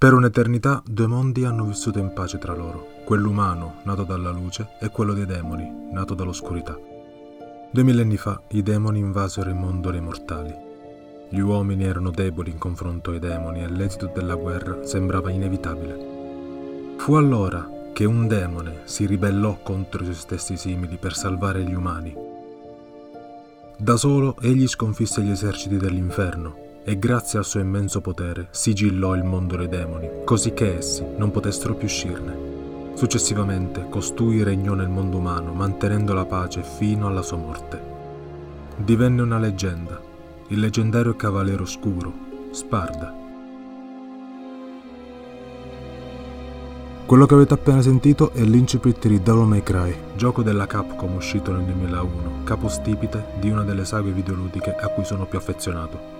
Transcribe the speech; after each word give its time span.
Per 0.00 0.12
un'eternità 0.12 0.80
due 0.86 1.08
mondi 1.08 1.44
hanno 1.44 1.64
vissuto 1.64 1.98
in 1.98 2.12
pace 2.12 2.38
tra 2.38 2.54
loro, 2.54 2.86
quello 3.04 3.30
umano, 3.30 3.80
nato 3.82 4.04
dalla 4.04 4.30
luce, 4.30 4.68
e 4.78 4.90
quello 4.90 5.12
dei 5.12 5.26
demoni, 5.26 5.68
nato 5.90 6.14
dall'oscurità. 6.14 6.78
Due 7.72 7.82
millenni 7.82 8.16
fa 8.16 8.40
i 8.50 8.62
demoni 8.62 9.00
invasero 9.00 9.50
il 9.50 9.56
mondo 9.56 9.90
dei 9.90 10.00
mortali. 10.00 10.54
Gli 11.28 11.40
uomini 11.40 11.82
erano 11.82 12.10
deboli 12.10 12.52
in 12.52 12.58
confronto 12.58 13.10
ai 13.10 13.18
demoni 13.18 13.64
e 13.64 13.68
l'esito 13.68 14.08
della 14.14 14.36
guerra 14.36 14.84
sembrava 14.84 15.32
inevitabile. 15.32 16.94
Fu 16.98 17.14
allora 17.14 17.68
che 17.92 18.04
un 18.04 18.28
demone 18.28 18.82
si 18.84 19.04
ribellò 19.04 19.58
contro 19.64 20.02
i 20.02 20.04
suoi 20.04 20.14
stessi 20.14 20.56
simili 20.56 20.96
per 20.96 21.16
salvare 21.16 21.64
gli 21.64 21.74
umani. 21.74 22.14
Da 23.76 23.96
solo 23.96 24.36
egli 24.42 24.68
sconfisse 24.68 25.22
gli 25.22 25.30
eserciti 25.30 25.76
dell'inferno 25.76 26.66
e 26.88 26.98
grazie 26.98 27.38
al 27.38 27.44
suo 27.44 27.60
immenso 27.60 28.00
potere 28.00 28.48
sigillò 28.50 29.14
il 29.14 29.22
mondo 29.22 29.56
dei 29.56 29.68
demoni, 29.68 30.08
così 30.24 30.54
che 30.54 30.78
essi 30.78 31.04
non 31.18 31.30
potessero 31.30 31.74
più 31.74 31.84
uscirne. 31.84 32.94
Successivamente 32.94 33.88
costui 33.90 34.42
regnò 34.42 34.72
nel 34.72 34.88
mondo 34.88 35.18
umano, 35.18 35.52
mantenendo 35.52 36.14
la 36.14 36.24
pace 36.24 36.62
fino 36.62 37.06
alla 37.06 37.20
sua 37.20 37.36
morte. 37.36 37.78
Divenne 38.76 39.20
una 39.20 39.38
leggenda, 39.38 40.00
il 40.46 40.60
leggendario 40.60 41.14
cavaliere 41.14 41.60
oscuro, 41.60 42.10
Sparda. 42.52 43.14
Quello 47.04 47.26
che 47.26 47.34
avete 47.34 47.52
appena 47.52 47.82
sentito 47.82 48.30
è 48.32 48.40
l'incipit 48.40 49.06
di 49.08 49.22
Devil 49.22 49.44
May 49.44 49.62
Cry, 49.62 49.94
gioco 50.16 50.42
della 50.42 50.66
Capcom 50.66 51.16
uscito 51.16 51.52
nel 51.52 51.64
2001, 51.64 52.44
capostipite 52.44 53.32
di 53.38 53.50
una 53.50 53.62
delle 53.62 53.84
saghe 53.84 54.10
videoludiche 54.10 54.74
a 54.74 54.88
cui 54.88 55.04
sono 55.04 55.26
più 55.26 55.36
affezionato. 55.36 56.17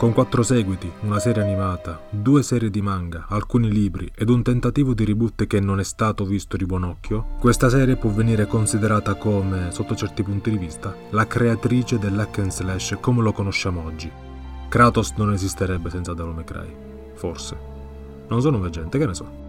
Con 0.00 0.14
quattro 0.14 0.42
seguiti, 0.42 0.90
una 1.02 1.18
serie 1.18 1.42
animata, 1.42 2.00
due 2.08 2.42
serie 2.42 2.70
di 2.70 2.80
manga, 2.80 3.26
alcuni 3.28 3.70
libri 3.70 4.10
ed 4.14 4.30
un 4.30 4.42
tentativo 4.42 4.94
di 4.94 5.04
reboot 5.04 5.46
che 5.46 5.60
non 5.60 5.78
è 5.78 5.84
stato 5.84 6.24
visto 6.24 6.56
di 6.56 6.64
buon 6.64 6.84
occhio, 6.84 7.32
questa 7.38 7.68
serie 7.68 7.96
può 7.96 8.08
venire 8.08 8.46
considerata 8.46 9.12
come, 9.16 9.70
sotto 9.72 9.94
certi 9.94 10.22
punti 10.22 10.48
di 10.48 10.56
vista, 10.56 10.96
la 11.10 11.26
creatrice 11.26 11.98
dell'hack 11.98 12.38
and 12.38 12.50
slash 12.50 12.96
come 12.98 13.20
lo 13.20 13.32
conosciamo 13.32 13.84
oggi. 13.84 14.10
Kratos 14.70 15.12
non 15.16 15.34
esisterebbe 15.34 15.90
senza 15.90 16.14
Devil 16.14 16.32
May 16.32 16.44
Cry. 16.44 16.74
Forse. 17.12 17.54
Non 18.28 18.40
sono 18.40 18.58
veggente, 18.58 18.96
che 18.96 19.04
ne 19.04 19.14
so. 19.14 19.48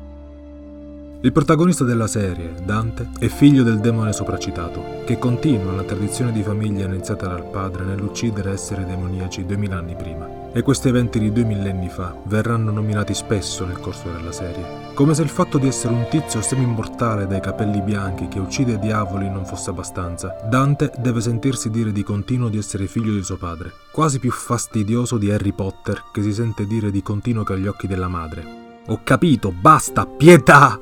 Il 1.22 1.32
protagonista 1.32 1.86
della 1.86 2.08
serie, 2.08 2.56
Dante, 2.66 3.08
è 3.20 3.28
figlio 3.28 3.64
del 3.64 3.80
demone 3.80 4.12
sopracitato, 4.12 4.84
che 5.06 5.18
continua 5.18 5.72
la 5.72 5.84
tradizione 5.84 6.34
di 6.34 6.44
famiglia 6.44 6.88
iniziata 6.88 7.28
dal 7.28 7.50
padre 7.50 7.86
nell'uccidere 7.86 8.52
esseri 8.52 8.84
demoniaci 8.84 9.46
duemila 9.46 9.78
anni 9.78 9.96
prima. 9.96 10.41
E 10.54 10.64
questi 10.64 10.90
eventi 10.90 11.18
di 11.18 11.32
due 11.32 11.46
millenni 11.46 11.88
fa 11.88 12.14
verranno 12.26 12.72
nominati 12.72 13.14
spesso 13.14 13.66
nel 13.66 13.80
corso 13.80 14.12
della 14.12 14.34
serie, 14.34 14.92
come 14.94 15.14
se 15.14 15.22
il 15.22 15.30
fatto 15.30 15.58
di 15.58 15.68
essere 15.68 15.94
un 15.94 16.08
tizio 16.10 16.42
semi-immortale 16.42 17.26
dai 17.26 17.40
capelli 17.40 17.82
bianchi 17.82 18.28
che 18.28 18.40
uccide 18.40 18.78
diavoli 18.78 19.30
non 19.30 19.46
fosse 19.46 19.70
abbastanza. 19.70 20.36
Dante 20.50 20.92
deve 20.98 21.22
sentirsi 21.22 21.70
dire 21.70 21.94
di 21.94 22.04
continuo 22.04 22.50
di 22.50 22.58
essere 22.58 22.88
figlio 22.88 23.14
di 23.14 23.24
suo 23.24 23.38
padre, 23.38 23.72
quasi 23.94 24.20
più 24.20 24.32
fastidioso 24.32 25.18
di 25.18 25.32
Harry 25.32 25.54
Potter 25.54 26.04
che 26.12 26.22
si 26.22 26.34
sente 26.34 26.68
dire 26.68 26.92
di 26.92 27.02
continuo 27.02 27.44
che 27.44 27.54
agli 27.54 27.68
occhi 27.68 27.88
della 27.88 28.10
madre. 28.10 28.82
Ho 28.88 29.00
capito, 29.06 29.54
basta, 29.54 30.06
pietà! 30.06 30.78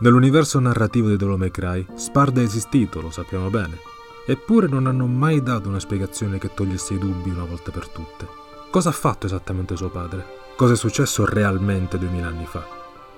Nell'universo 0.00 0.58
narrativo 0.58 1.14
di 1.14 1.24
May 1.24 1.50
Cry, 1.50 1.86
Spard 1.94 2.38
è 2.38 2.42
esistito, 2.42 3.00
lo 3.00 3.10
sappiamo 3.10 3.50
bene, 3.50 3.78
eppure 4.26 4.68
non 4.68 4.86
hanno 4.86 5.06
mai 5.06 5.42
dato 5.42 5.68
una 5.68 5.80
spiegazione 5.80 6.38
che 6.38 6.54
togliesse 6.54 6.94
i 6.94 6.98
dubbi 6.98 7.30
una 7.30 7.44
volta 7.44 7.70
per 7.70 7.88
tutte. 7.88 8.26
Cosa 8.70 8.90
ha 8.90 8.92
fatto 8.92 9.26
esattamente 9.26 9.76
suo 9.76 9.90
padre? 9.90 10.38
Cosa 10.56 10.74
è 10.74 10.76
successo 10.76 11.24
realmente 11.24 11.98
duemila 11.98 12.28
anni 12.28 12.46
fa? 12.46 12.66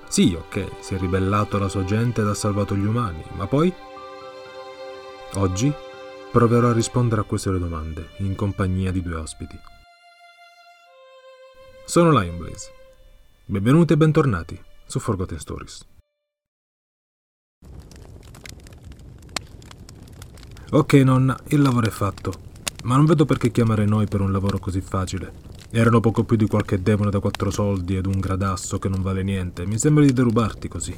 Sì, 0.07 0.35
ok, 0.37 0.67
si 0.79 0.95
è 0.95 0.97
ribellato 0.97 1.57
alla 1.57 1.69
sua 1.69 1.83
gente 1.83 2.21
ed 2.21 2.27
ha 2.27 2.33
salvato 2.33 2.75
gli 2.75 2.85
umani, 2.85 3.23
ma 3.35 3.47
poi? 3.47 3.73
Oggi 5.35 5.73
proverò 6.31 6.69
a 6.69 6.73
rispondere 6.73 7.21
a 7.21 7.25
queste 7.25 7.51
domande, 7.51 8.09
in 8.17 8.35
compagnia 8.35 8.91
di 8.91 9.01
due 9.01 9.15
ospiti. 9.15 9.59
Sono 11.85 12.11
Lion 12.11 12.37
Blaze. 12.37 12.71
Benvenuti 13.45 13.93
e 13.93 13.97
bentornati 13.97 14.59
su 14.85 14.99
Forgotten 14.99 15.39
Stories. 15.39 15.92
Ok 20.73 20.93
nonna, 20.93 21.37
il 21.49 21.61
lavoro 21.61 21.85
è 21.85 21.91
fatto, 21.91 22.33
ma 22.85 22.95
non 22.95 23.05
vedo 23.05 23.25
perché 23.25 23.51
chiamare 23.51 23.85
noi 23.85 24.07
per 24.07 24.21
un 24.21 24.31
lavoro 24.31 24.57
così 24.57 24.81
facile. 24.81 25.31
Erano 25.69 25.99
poco 25.99 26.23
più 26.23 26.35
di 26.35 26.47
qualche 26.47 26.81
demone 26.81 27.11
da 27.11 27.19
quattro 27.19 27.51
soldi 27.51 27.95
ed 27.95 28.07
un 28.07 28.19
gradasso 28.19 28.79
che 28.79 28.89
non 28.89 29.03
vale 29.03 29.21
niente. 29.21 29.67
Mi 29.67 29.77
sembra 29.77 30.03
di 30.03 30.11
derubarti 30.11 30.67
così. 30.67 30.97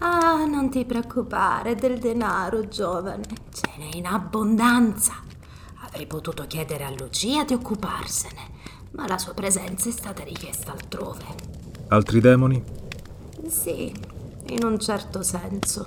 Ah, 0.00 0.44
non 0.44 0.68
ti 0.68 0.84
preoccupare 0.84 1.74
del 1.74 1.98
denaro, 1.98 2.68
giovane. 2.68 3.24
Ce 3.50 3.70
n'è 3.78 3.96
in 3.96 4.04
abbondanza. 4.04 5.14
Avrei 5.86 6.06
potuto 6.06 6.44
chiedere 6.46 6.84
a 6.84 6.90
Lucia 6.90 7.44
di 7.44 7.54
occuparsene, 7.54 8.42
ma 8.90 9.06
la 9.06 9.16
sua 9.16 9.32
presenza 9.32 9.88
è 9.88 9.92
stata 9.92 10.22
richiesta 10.22 10.72
altrove. 10.72 11.24
Altri 11.88 12.20
demoni? 12.20 12.62
Sì, 13.48 13.90
in 14.48 14.64
un 14.64 14.78
certo 14.78 15.22
senso. 15.22 15.86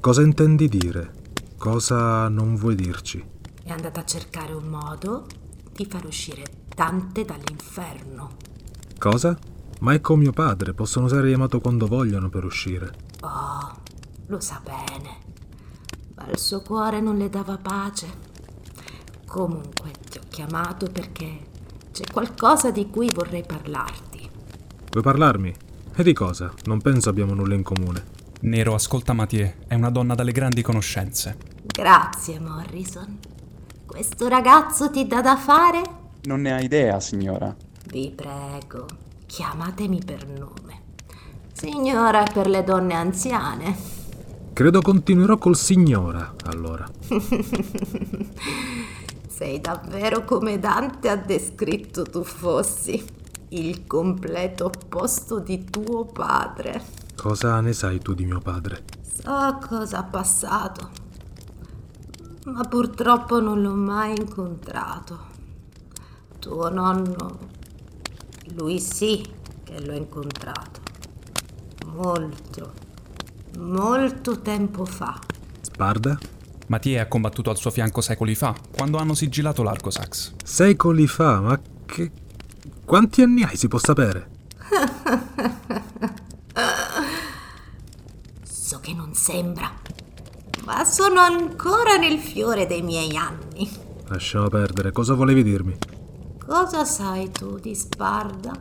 Cosa 0.00 0.22
intendi 0.22 0.68
dire? 0.68 1.26
Cosa 1.58 2.28
non 2.28 2.54
vuoi 2.54 2.76
dirci? 2.76 3.22
È 3.64 3.72
andata 3.72 4.02
a 4.02 4.04
cercare 4.04 4.52
un 4.52 4.68
modo 4.68 5.26
di 5.72 5.86
far 5.86 6.04
uscire 6.06 6.44
Dante 6.72 7.24
dall'inferno. 7.24 8.36
Cosa? 8.96 9.36
Ma 9.80 9.92
è 9.92 10.00
con 10.00 10.20
mio 10.20 10.30
padre, 10.30 10.72
possono 10.72 11.06
usare 11.06 11.28
Yamato 11.30 11.58
quando 11.58 11.88
vogliono 11.88 12.28
per 12.28 12.44
uscire. 12.44 12.94
Oh, 13.22 13.74
lo 14.28 14.38
sa 14.38 14.62
bene. 14.62 15.18
Ma 16.14 16.30
il 16.30 16.38
suo 16.38 16.62
cuore 16.62 17.00
non 17.00 17.16
le 17.16 17.28
dava 17.28 17.58
pace. 17.58 18.06
Comunque 19.26 19.90
ti 20.08 20.18
ho 20.18 20.22
chiamato 20.28 20.86
perché 20.86 21.48
c'è 21.90 22.04
qualcosa 22.12 22.70
di 22.70 22.88
cui 22.88 23.10
vorrei 23.12 23.44
parlarti. 23.44 24.30
Vuoi 24.92 25.02
parlarmi? 25.02 25.52
E 25.92 26.02
di 26.04 26.12
cosa? 26.12 26.52
Non 26.66 26.80
penso 26.80 27.08
abbiamo 27.08 27.34
nulla 27.34 27.54
in 27.54 27.64
comune. 27.64 28.17
Nero, 28.40 28.74
ascolta 28.74 29.12
Mathieu, 29.12 29.52
è 29.66 29.74
una 29.74 29.90
donna 29.90 30.14
dalle 30.14 30.30
grandi 30.30 30.62
conoscenze. 30.62 31.36
Grazie, 31.64 32.38
Morrison. 32.38 33.18
Questo 33.84 34.28
ragazzo 34.28 34.90
ti 34.90 35.08
dà 35.08 35.20
da 35.20 35.36
fare? 35.36 35.82
Non 36.22 36.42
ne 36.42 36.52
ha 36.52 36.60
idea, 36.60 37.00
signora. 37.00 37.52
Vi 37.86 38.12
prego, 38.14 38.86
chiamatemi 39.26 40.02
per 40.04 40.28
nome. 40.28 40.82
Signora 41.52 42.22
per 42.32 42.46
le 42.46 42.62
donne 42.62 42.94
anziane. 42.94 43.76
Credo 44.52 44.82
continuerò 44.82 45.36
col 45.38 45.56
signora, 45.56 46.34
allora. 46.44 46.88
Sei 49.28 49.60
davvero 49.60 50.24
come 50.24 50.60
Dante 50.60 51.08
ha 51.08 51.16
descritto 51.16 52.04
tu 52.04 52.22
fossi, 52.22 53.04
il 53.48 53.84
completo 53.84 54.66
opposto 54.66 55.40
di 55.40 55.64
tuo 55.64 56.04
padre. 56.04 56.97
Cosa 57.20 57.60
ne 57.60 57.72
sai 57.72 57.98
tu 57.98 58.14
di 58.14 58.24
mio 58.24 58.38
padre? 58.38 58.84
So 59.02 59.58
cosa 59.66 59.98
ha 59.98 60.02
passato, 60.04 60.90
ma 62.44 62.62
purtroppo 62.62 63.40
non 63.40 63.60
l'ho 63.60 63.74
mai 63.74 64.14
incontrato. 64.16 65.26
Tuo 66.38 66.70
nonno, 66.70 67.38
lui 68.54 68.78
sì 68.78 69.20
che 69.64 69.84
l'ho 69.84 69.94
incontrato. 69.94 70.80
Molto, 71.86 72.72
molto 73.58 74.40
tempo 74.40 74.84
fa. 74.84 75.18
Sparda? 75.60 76.16
Mattia 76.68 77.02
ha 77.02 77.08
combattuto 77.08 77.50
al 77.50 77.56
suo 77.56 77.72
fianco 77.72 78.00
secoli 78.00 78.36
fa, 78.36 78.54
quando 78.70 78.98
hanno 78.98 79.14
sigillato 79.14 79.64
l'Arcosax. 79.64 80.34
Secoli 80.44 81.08
fa? 81.08 81.40
Ma 81.40 81.60
che... 81.84 82.12
Quanti 82.84 83.22
anni 83.22 83.42
hai, 83.42 83.56
si 83.56 83.66
può 83.66 83.78
sapere? 83.78 84.30
che 88.88 88.94
non 88.94 89.12
sembra, 89.28 89.70
ma 90.64 90.84
sono 90.84 91.20
ancora 91.20 91.98
nel 91.98 92.18
fiore 92.18 92.66
dei 92.66 92.80
miei 92.80 93.14
anni. 93.14 93.68
Lasciamo 94.06 94.48
perdere, 94.48 94.90
cosa 94.90 95.12
volevi 95.12 95.42
dirmi? 95.42 95.76
Cosa 96.46 96.86
sai 96.86 97.30
tu 97.30 97.58
di 97.58 97.74
Sparda? 97.74 98.58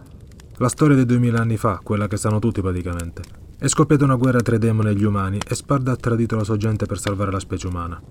La 0.58 0.68
storia 0.68 0.98
dei 0.98 1.06
duemila 1.06 1.40
anni 1.40 1.56
fa, 1.56 1.80
quella 1.82 2.10
che 2.10 2.18
sanno 2.18 2.40
tutti 2.40 2.60
praticamente. 2.60 3.22
È 3.58 3.66
scoppiata 3.70 4.04
una 4.04 4.16
guerra 4.16 4.42
tra 4.42 4.58
i 4.58 4.60
demoni 4.60 4.90
e 4.90 4.96
gli 4.96 5.06
umani 5.06 5.40
e 5.48 5.56
Sparda 5.56 5.94
ha 5.94 5.96
tradito 5.96 6.36
la 6.36 6.44
sua 6.44 6.58
gente 6.58 6.86
per 6.86 7.00
salvare 7.00 7.32
la 7.32 7.40
specie 7.40 7.68
umana. 7.68 8.02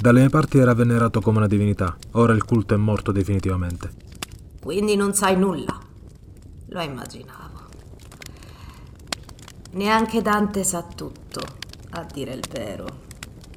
Dalle 0.00 0.20
mie 0.20 0.30
parti 0.30 0.56
era 0.56 0.72
venerato 0.72 1.20
come 1.20 1.36
una 1.36 1.46
divinità, 1.46 1.94
ora 2.12 2.32
il 2.32 2.42
culto 2.42 2.72
è 2.72 2.78
morto 2.78 3.12
definitivamente. 3.12 3.92
Quindi 4.62 4.96
non 4.96 5.12
sai 5.12 5.36
nulla. 5.36 5.78
Lo 6.68 6.80
immaginavo. 6.80 7.66
Neanche 9.72 10.22
Dante 10.22 10.64
sa 10.64 10.82
tutto. 10.82 11.57
A 11.90 12.06
dire 12.12 12.32
il 12.32 12.44
vero, 12.50 12.86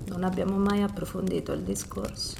non 0.07 0.23
abbiamo 0.23 0.57
mai 0.57 0.81
approfondito 0.81 1.51
il 1.51 1.61
discorso. 1.61 2.35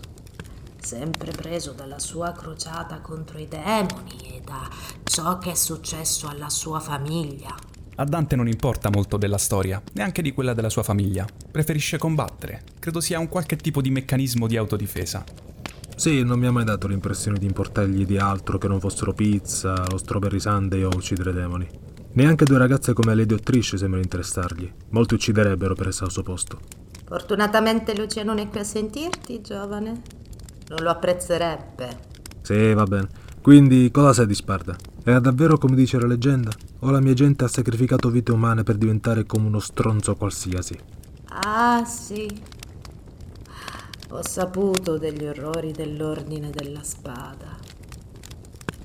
sempre 0.81 1.31
preso 1.31 1.71
dalla 1.73 1.99
sua 1.99 2.31
crociata 2.31 2.99
contro 3.01 3.37
i 3.37 3.47
demoni 3.47 4.17
e 4.23 4.41
da 4.43 4.67
ciò 5.03 5.37
che 5.37 5.51
è 5.51 5.55
successo 5.55 6.27
alla 6.27 6.49
sua 6.49 6.79
famiglia. 6.79 7.55
A 7.95 8.03
Dante 8.03 8.35
non 8.35 8.47
importa 8.47 8.89
molto 8.89 9.17
della 9.17 9.37
storia, 9.37 9.81
neanche 9.93 10.21
di 10.23 10.31
quella 10.31 10.53
della 10.53 10.69
sua 10.69 10.81
famiglia. 10.81 11.25
Preferisce 11.51 11.97
combattere. 11.97 12.63
Credo 12.79 12.99
sia 12.99 13.19
un 13.19 13.29
qualche 13.29 13.57
tipo 13.57 13.79
di 13.79 13.91
meccanismo 13.91 14.47
di 14.47 14.57
autodifesa. 14.57 15.23
Sì, 15.95 16.23
non 16.23 16.39
mi 16.39 16.47
ha 16.47 16.51
mai 16.51 16.63
dato 16.63 16.87
l'impressione 16.87 17.37
di 17.37 17.45
importargli 17.45 18.05
di 18.05 18.17
altro 18.17 18.57
che 18.57 18.67
non 18.67 18.79
fossero 18.79 19.13
pizza, 19.13 19.85
lo 19.87 19.97
strawberry 19.97 20.39
sundae 20.39 20.83
o 20.83 20.89
uccidere 20.89 21.31
demoni. 21.31 21.69
Neanche 22.13 22.43
due 22.43 22.57
ragazze 22.57 22.91
come 22.91 23.15
Lady 23.15 23.37
Trish 23.37 23.75
sembrano 23.75 24.03
interessargli. 24.03 24.69
Molti 24.89 25.13
ucciderebbero 25.13 25.75
per 25.75 25.87
essere 25.87 26.07
al 26.07 26.11
suo 26.11 26.23
posto. 26.23 26.59
Fortunatamente 27.05 27.95
Lucia 27.95 28.23
non 28.23 28.37
è 28.37 28.49
qui 28.49 28.59
a 28.59 28.65
sentirti, 28.65 29.39
giovane. 29.39 30.01
Non 30.67 30.79
lo 30.81 30.89
apprezzerebbe. 30.89 32.09
Sì, 32.41 32.73
va 32.73 32.83
bene. 32.83 33.07
Quindi 33.41 33.89
cosa 33.91 34.11
sai 34.11 34.27
di 34.27 34.35
Sparda? 34.35 34.75
Era 35.05 35.19
davvero 35.19 35.57
come 35.57 35.75
dice 35.75 35.99
la 35.99 36.05
leggenda? 36.05 36.51
O 36.79 36.91
la 36.91 36.99
mia 36.99 37.13
gente 37.13 37.45
ha 37.45 37.47
sacrificato 37.47 38.09
vite 38.09 38.33
umane 38.33 38.63
per 38.63 38.75
diventare 38.75 39.25
come 39.25 39.47
uno 39.47 39.59
stronzo 39.59 40.15
qualsiasi? 40.15 40.77
Ah, 41.29 41.85
sì. 41.85 42.27
Ho 44.09 44.21
saputo 44.21 44.97
degli 44.97 45.25
orrori 45.25 45.71
dell'ordine 45.71 46.49
della 46.49 46.83
spada. 46.83 47.57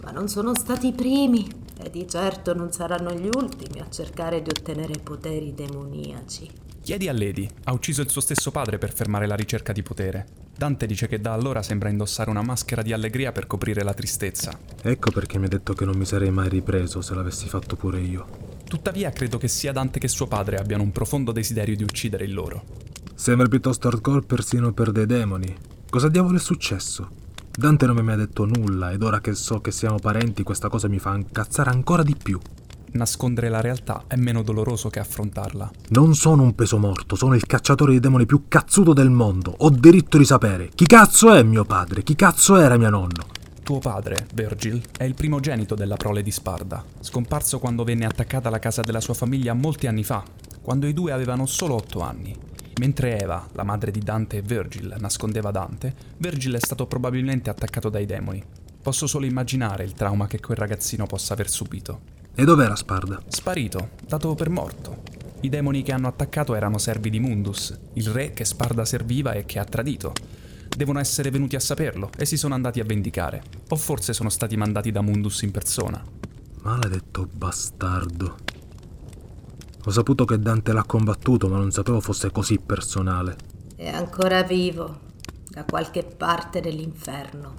Ma 0.05 0.13
non 0.13 0.29
sono 0.29 0.55
stati 0.55 0.87
i 0.87 0.93
primi 0.93 1.65
e 1.83 1.91
di 1.91 2.09
certo 2.09 2.55
non 2.55 2.73
saranno 2.73 3.13
gli 3.13 3.29
ultimi 3.33 3.81
a 3.81 3.89
cercare 3.89 4.43
di 4.43 4.51
ottenere 4.51 4.99
poteri 5.03 5.55
demoniaci. 5.55 6.51
Chiedi 6.87 7.09
a 7.09 7.13
Lady, 7.13 7.49
ha 7.65 7.73
ucciso 7.73 8.01
il 8.01 8.11
suo 8.11 8.21
stesso 8.21 8.53
padre 8.53 8.79
per 8.79 8.93
fermare 8.93 9.27
la 9.27 9.35
ricerca 9.35 9.73
di 9.73 9.83
potere. 9.83 10.27
Dante 10.57 10.87
dice 10.87 11.09
che 11.09 11.21
da 11.21 11.33
allora 11.33 11.61
sembra 11.61 11.89
indossare 11.89 12.31
una 12.31 12.43
maschera 12.43 12.81
di 12.83 12.93
allegria 12.93 13.33
per 13.33 13.47
coprire 13.49 13.83
la 13.83 13.93
tristezza. 13.93 14.57
Ecco 14.83 15.11
perché 15.11 15.39
mi 15.39 15.47
ha 15.47 15.49
detto 15.49 15.75
che 15.75 15.85
non 15.85 15.97
mi 15.97 16.05
sarei 16.05 16.31
mai 16.31 16.49
ripreso 16.49 17.01
se 17.03 17.15
l'avessi 17.15 17.49
fatto 17.49 17.75
pure 17.75 18.01
io. 18.01 18.27
Tuttavia 18.65 19.11
credo 19.11 19.37
che 19.37 19.49
sia 19.49 19.73
Dante 19.73 19.99
che 19.99 20.09
suo 20.09 20.29
padre 20.29 20.59
abbiano 20.59 20.85
un 20.85 20.93
profondo 20.93 21.33
desiderio 21.33 21.75
di 21.75 21.83
uccidere 21.83 22.25
il 22.25 22.33
loro. 22.33 22.63
Sembra 23.15 23.49
piuttosto 23.49 23.89
hardcore 23.89 24.23
persino 24.23 24.73
per 24.73 24.93
dei 24.93 25.07
demoni. 25.07 25.55
Cosa 25.91 26.09
diavolo 26.09 26.37
è 26.37 26.41
successo? 26.41 27.26
Dante 27.59 27.87
non 27.87 27.95
mi 27.95 28.03
ha 28.03 28.05
mai 28.05 28.17
detto 28.17 28.45
nulla 28.45 28.91
ed 28.91 29.03
ora 29.03 29.21
che 29.21 29.35
so 29.35 29.63
che 29.63 29.71
siamo 29.71 29.97
parenti 29.97 30.43
questa 30.43 30.69
cosa 30.69 30.89
mi 30.89 30.99
fa 30.99 31.15
incazzare 31.15 31.71
ancora 31.71 32.03
di 32.03 32.15
più. 32.15 32.39
Nascondere 32.93 33.49
la 33.49 33.63
realtà 33.63 34.05
è 34.07 34.17
meno 34.17 34.43
doloroso 34.43 34.91
che 34.91 35.01
affrontarla. 35.01 35.71
Non 35.89 36.15
sono 36.15 36.43
un 36.43 36.55
peso 36.55 36.77
morto, 36.77 37.17
sono 37.17 37.35
il 37.35 37.47
cacciatore 37.47 37.93
di 37.93 38.01
demoni 38.01 38.27
più 38.27 38.45
cazzuto 38.47 38.93
del 38.93 39.09
mondo. 39.09 39.55
Ho 39.57 39.71
diritto 39.71 40.19
di 40.19 40.27
sapere 40.27 40.69
chi 40.75 40.85
cazzo 40.85 41.33
è 41.33 41.43
mio 41.43 41.65
padre, 41.65 42.03
chi 42.03 42.15
cazzo 42.15 42.57
era 42.57 42.77
mio 42.77 42.91
nonno. 42.91 43.25
Tuo 43.63 43.79
padre, 43.79 44.27
Virgil, 44.35 44.83
è 44.97 45.05
il 45.05 45.15
primogenito 45.15 45.75
della 45.75 45.97
prole 45.97 46.23
di 46.23 46.31
Sparda, 46.31 46.85
scomparso 47.01 47.59
quando 47.59 47.85
venne 47.85 48.05
attaccata 48.05 48.51
la 48.51 48.59
casa 48.59 48.83
della 48.83 49.01
sua 49.01 49.15
famiglia 49.15 49.55
molti 49.55 49.87
anni 49.87 50.05
fa, 50.05 50.23
quando 50.61 50.87
i 50.87 50.93
due 50.93 51.11
avevano 51.11 51.47
solo 51.47 51.75
otto 51.75 52.01
anni. 52.01 52.46
Mentre 52.79 53.19
Eva, 53.19 53.49
la 53.53 53.63
madre 53.63 53.91
di 53.91 54.01
Dante 54.01 54.37
e 54.37 54.43
Virgil, 54.43 54.97
nascondeva 54.99 55.51
Dante, 55.51 55.95
Virgil 56.19 56.55
è 56.57 56.59
stato 56.59 56.87
probabilmente 56.87 57.49
attaccato 57.49 57.89
dai 57.89 58.05
demoni. 58.05 58.45
Posso 58.83 59.07
solo 59.07 59.25
immaginare 59.25 59.83
il 59.83 59.95
trauma 59.95 60.27
che 60.27 60.41
quel 60.41 60.59
ragazzino 60.59 61.07
possa 61.07 61.33
aver 61.33 61.49
subito. 61.49 62.01
E 62.35 62.45
dov'era 62.45 62.77
Sparda? 62.77 63.23
Sparito, 63.29 63.91
dato 64.07 64.35
per 64.35 64.51
morto. 64.51 65.03
I 65.41 65.49
demoni 65.49 65.83
che 65.83 65.93
hanno 65.93 66.09
attaccato 66.09 66.55
erano 66.55 66.77
servi 66.77 67.09
di 67.09 67.19
Mundus, 67.19 67.77
il 67.95 68.09
re 68.11 68.33
che 68.33 68.45
Sparda 68.45 68.85
serviva 68.85 69.33
e 69.33 69.47
che 69.47 69.59
ha 69.59 69.65
tradito. 69.65 70.13
Devono 70.69 70.99
essere 70.99 71.31
venuti 71.31 71.57
a 71.57 71.61
saperlo 71.61 72.11
e 72.19 72.27
si 72.27 72.37
sono 72.37 72.53
andati 72.53 72.81
a 72.81 72.85
vendicare. 72.85 73.43
O 73.71 73.77
forse 73.77 74.13
sono 74.13 74.29
stati 74.29 74.55
mandati 74.57 74.93
da 74.93 75.01
Mundus 75.01 75.41
in 75.43 75.51
persona. 75.51 76.05
Maledetto 76.61 77.27
bastardo. 77.33 78.37
Ho 79.89 79.93
saputo 79.93 80.25
che 80.25 80.41
Dante 80.41 80.73
l'ha 80.73 80.83
combattuto, 80.83 81.47
ma 81.49 81.59
non 81.59 81.71
sapevo 81.71 82.01
fosse 82.01 82.33
così 82.33 82.59
personale. 82.59 83.37
È 83.77 83.89
ancora 83.89 84.43
vivo, 84.43 84.99
da 85.49 85.65
qualche 85.65 86.03
parte 86.03 86.61
dell'inferno. 86.61 87.55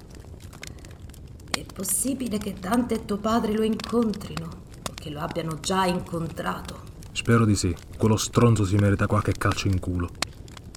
È 1.49 1.63
possibile 1.73 2.37
che 2.37 2.53
Dante 2.59 2.95
e 2.95 3.05
tuo 3.05 3.15
padre 3.15 3.53
lo 3.53 3.63
incontrino, 3.63 4.45
o 4.45 4.93
che 4.93 5.09
lo 5.09 5.21
abbiano 5.21 5.57
già 5.61 5.85
incontrato. 5.85 6.81
Spero 7.13 7.45
di 7.45 7.55
sì. 7.55 7.73
Quello 7.97 8.17
stronzo 8.17 8.65
si 8.65 8.75
merita 8.75 9.07
qualche 9.07 9.31
calcio 9.31 9.69
in 9.69 9.79
culo. 9.79 10.09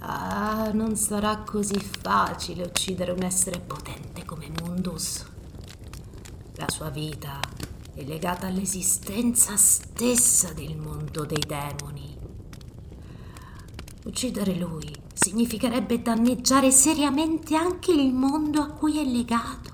Ah, 0.02 0.70
non 0.72 0.94
sarà 0.94 1.38
così 1.38 1.80
facile 1.80 2.62
uccidere 2.62 3.10
un 3.10 3.24
essere 3.24 3.58
potente 3.58 4.24
come 4.24 4.48
Mundus. 4.62 5.26
La 6.54 6.68
sua 6.68 6.90
vita 6.90 7.40
è 7.94 8.02
legata 8.04 8.46
all'esistenza 8.46 9.56
stessa 9.56 10.52
del 10.52 10.76
mondo 10.76 11.24
dei 11.24 11.44
demoni. 11.46 12.16
Uccidere 14.04 14.54
lui 14.54 14.90
significherebbe 15.12 16.00
danneggiare 16.00 16.70
seriamente 16.70 17.54
anche 17.54 17.92
il 17.92 18.12
mondo 18.12 18.62
a 18.62 18.68
cui 18.68 18.98
è 18.98 19.04
legato. 19.04 19.70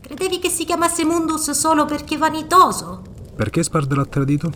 Credevi 0.00 0.38
che 0.38 0.50
si 0.50 0.64
chiamasse 0.64 1.04
Mundus 1.04 1.50
solo 1.52 1.84
perché 1.84 2.16
vanitoso? 2.16 3.02
Perché 3.34 3.62
Sparda 3.62 3.96
l'ha 3.96 4.04
tradito? 4.04 4.52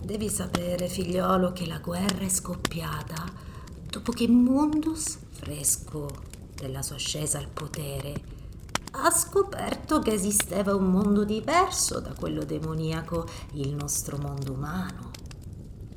Devi 0.00 0.28
sapere, 0.28 0.88
figliolo, 0.88 1.52
che 1.52 1.66
la 1.66 1.78
guerra 1.78 2.24
è 2.24 2.28
scoppiata 2.28 3.24
dopo 3.94 4.10
che 4.10 4.28
Mundus, 4.28 5.18
fresco 5.30 6.08
della 6.54 6.82
sua 6.82 6.96
ascesa 6.96 7.38
al 7.38 7.48
potere, 7.48 8.14
ha 8.96 9.10
scoperto 9.10 9.98
che 9.98 10.12
esisteva 10.12 10.74
un 10.74 10.86
mondo 10.86 11.24
diverso 11.24 11.98
da 12.00 12.14
quello 12.14 12.44
demoniaco, 12.44 13.26
il 13.52 13.74
nostro 13.74 14.16
mondo 14.18 14.52
umano. 14.52 15.10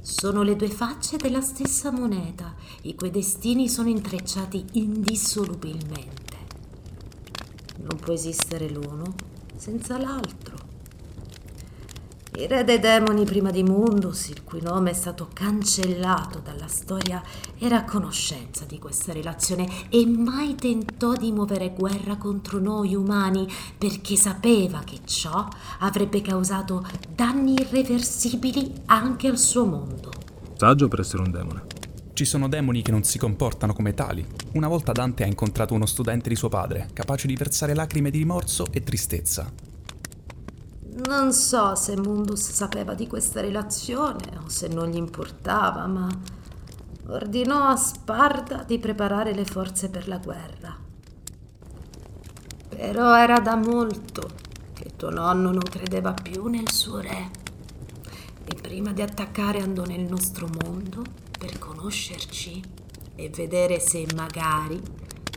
Sono 0.01 0.41
le 0.41 0.55
due 0.55 0.69
facce 0.69 1.17
della 1.17 1.41
stessa 1.41 1.91
moneta, 1.91 2.55
i 2.83 2.95
cui 2.95 3.11
destini 3.11 3.69
sono 3.69 3.89
intrecciati 3.89 4.65
indissolubilmente. 4.73 6.37
Non 7.77 7.99
può 7.99 8.13
esistere 8.13 8.69
l'uno 8.69 9.13
senza 9.55 9.97
l'altro. 9.97 10.56
Il 12.35 12.47
re 12.47 12.63
dei 12.63 12.79
demoni 12.79 13.23
prima 13.23 13.51
di 13.51 13.63
Mundus, 13.63 14.27
il 14.27 14.43
cui 14.43 14.61
nome 14.61 14.91
è 14.91 14.93
stato 14.93 15.29
cancellato 15.33 16.39
dalla 16.39 16.67
storia, 16.67 17.23
era 17.57 17.77
a 17.77 17.83
conoscenza 17.83 18.65
di 18.65 18.77
questa 18.77 19.13
relazione 19.13 19.67
e 19.89 20.05
mai 20.05 20.53
tentò 20.55 21.13
di 21.13 21.31
muovere 21.31 21.73
guerra 21.75 22.17
contro 22.17 22.59
noi 22.59 22.93
umani 22.93 23.47
perché 23.77 24.15
sapeva 24.15 24.81
che 24.83 24.99
ciò 25.05 25.47
avrebbe 25.79 26.21
causato 26.21 26.85
danni 27.09 27.53
irreversibili 27.53 28.71
anche 28.85 29.27
al 29.27 29.37
suo 29.37 29.65
mondo. 29.65 30.11
Saggio 30.55 30.87
per 30.87 30.99
essere 30.99 31.23
un 31.23 31.31
demone. 31.31 31.65
Ci 32.13 32.25
sono 32.25 32.47
demoni 32.47 32.81
che 32.81 32.91
non 32.91 33.03
si 33.03 33.17
comportano 33.17 33.73
come 33.73 33.93
tali. 33.93 34.25
Una 34.53 34.67
volta 34.67 34.91
Dante 34.91 35.23
ha 35.23 35.27
incontrato 35.27 35.73
uno 35.73 35.85
studente 35.85 36.29
di 36.29 36.35
suo 36.35 36.49
padre, 36.49 36.89
capace 36.93 37.27
di 37.27 37.35
versare 37.35 37.73
lacrime 37.73 38.09
di 38.09 38.17
rimorso 38.19 38.65
e 38.71 38.81
tristezza. 38.83 39.66
Non 41.05 41.31
so 41.31 41.75
se 41.75 41.95
Mundus 41.95 42.51
sapeva 42.51 42.95
di 42.95 43.05
questa 43.05 43.39
relazione 43.39 44.39
o 44.43 44.49
se 44.49 44.67
non 44.67 44.89
gli 44.89 44.95
importava, 44.95 45.85
ma 45.85 46.07
ordinò 47.09 47.67
a 47.67 47.75
Sparda 47.75 48.63
di 48.63 48.79
preparare 48.79 49.33
le 49.33 49.45
forze 49.45 49.89
per 49.89 50.07
la 50.07 50.17
guerra. 50.17 50.75
Però 52.69 53.15
era 53.15 53.39
da 53.39 53.55
molto 53.55 54.27
che 54.73 54.93
tuo 54.95 55.11
nonno 55.11 55.51
non 55.51 55.61
credeva 55.61 56.13
più 56.13 56.47
nel 56.47 56.71
suo 56.71 56.99
re 56.99 57.29
e 58.43 58.55
prima 58.59 58.91
di 58.91 59.03
attaccare 59.03 59.61
andò 59.61 59.83
nel 59.83 60.01
nostro 60.01 60.49
mondo 60.63 61.03
per 61.37 61.59
conoscerci 61.59 62.59
e 63.13 63.29
vedere 63.29 63.79
se 63.79 64.07
magari 64.15 64.81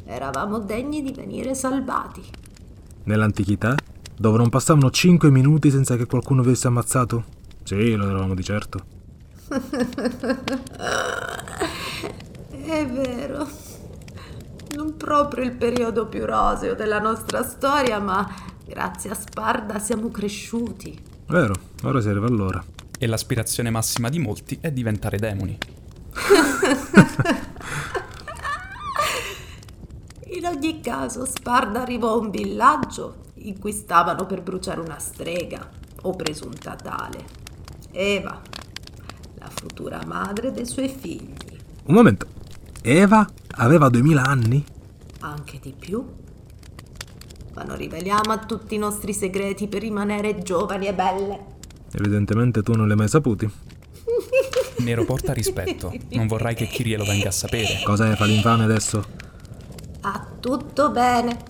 eravamo 0.05 0.59
degni 0.59 1.03
di 1.03 1.13
venire 1.13 1.55
salvati. 1.55 2.23
Nell'antichità? 3.05 3.75
Dove 4.21 4.37
non 4.37 4.51
passavano 4.51 4.91
5 4.91 5.31
minuti 5.31 5.71
senza 5.71 5.97
che 5.97 6.05
qualcuno 6.05 6.43
avesse 6.43 6.67
ammazzato? 6.67 7.25
Sì, 7.63 7.95
lo 7.95 8.07
eravamo 8.07 8.35
di 8.35 8.45
certo. 8.45 8.85
È 12.51 12.87
vero. 12.87 13.49
Non 14.77 14.99
proprio 14.99 15.43
il 15.43 15.53
periodo 15.53 16.07
più 16.07 16.27
roseo 16.27 16.75
della 16.75 16.99
nostra 16.99 17.43
storia, 17.43 17.99
ma 17.99 18.31
grazie 18.67 19.09
a 19.09 19.15
Sparda 19.15 19.79
siamo 19.79 20.11
cresciuti. 20.11 21.03
Vero, 21.29 21.55
ora 21.85 22.03
si 22.03 22.11
arriva 22.11 22.27
all'ora. 22.27 22.63
E 22.99 23.07
l'aspirazione 23.07 23.71
massima 23.71 24.11
di 24.11 24.19
molti 24.19 24.59
è 24.61 24.71
diventare 24.71 25.17
demoni. 25.17 25.57
In 30.37 30.45
ogni 30.45 30.83
caso, 30.83 31.25
Sparda 31.25 31.81
arrivò 31.81 32.13
a 32.13 32.17
un 32.17 32.29
villaggio 32.29 33.29
in 33.43 33.59
cui 33.59 33.73
stavano 33.73 34.27
per 34.27 34.43
bruciare 34.43 34.81
una 34.81 34.99
strega, 34.99 35.69
o 36.03 36.15
presunta 36.15 36.75
tale. 36.75 37.25
Eva, 37.93 38.41
la 39.35 39.51
futura 39.53 40.01
madre 40.07 40.53
dei 40.53 40.67
suoi 40.67 40.89
figli. 40.89 41.59
Un 41.85 41.95
momento. 41.95 42.27
Eva 42.83 43.29
aveva 43.57 43.89
2000 43.89 44.23
anni? 44.23 44.65
Anche 45.21 45.59
di 45.61 45.75
più. 45.79 46.05
Ma 47.55 47.63
non 47.65 47.77
riveliamo 47.77 48.33
a 48.33 48.39
tutti 48.39 48.75
i 48.75 48.79
nostri 48.79 49.13
segreti 49.13 49.67
per 49.67 49.83
rimanere 49.83 50.39
giovani 50.39 50.87
e 50.87 50.95
belle. 50.95 51.45
Evidentemente 51.93 52.63
tu 52.63 52.73
non 52.73 52.87
li 52.87 52.93
hai 52.93 52.97
mai 52.97 53.09
saputi. 53.09 53.51
Nero 54.79 55.05
porta 55.05 55.33
rispetto. 55.33 55.93
Non 56.11 56.27
vorrai 56.27 56.55
che 56.55 56.67
Kirie 56.67 56.97
lo 56.97 57.05
venga 57.05 57.29
a 57.29 57.33
sapere. 57.33 57.81
Cosa 57.85 58.11
è, 58.11 58.15
fa 58.15 58.25
l'infame 58.25 58.65
adesso? 58.65 59.05
Ah, 60.03 60.27
tutto 60.41 60.91
bene. 60.91 61.50